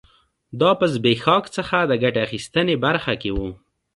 دا 0.59 0.71
په 0.79 0.85
زبېښاک 0.93 1.43
څخه 1.55 1.77
د 1.85 1.91
ګټې 2.03 2.19
اخیستنې 2.25 2.75
برخه 2.85 3.13
کې 3.21 3.31
و 3.33 3.37